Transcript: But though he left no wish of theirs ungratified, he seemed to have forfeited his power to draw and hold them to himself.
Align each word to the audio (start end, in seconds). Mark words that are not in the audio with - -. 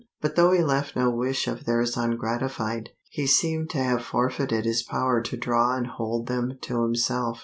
But 0.19 0.35
though 0.35 0.49
he 0.51 0.63
left 0.63 0.95
no 0.95 1.11
wish 1.11 1.47
of 1.47 1.65
theirs 1.65 1.95
ungratified, 1.95 2.89
he 3.11 3.27
seemed 3.27 3.69
to 3.69 3.77
have 3.77 4.01
forfeited 4.03 4.65
his 4.65 4.81
power 4.81 5.21
to 5.21 5.37
draw 5.37 5.75
and 5.77 5.85
hold 5.85 6.25
them 6.25 6.57
to 6.63 6.81
himself. 6.81 7.37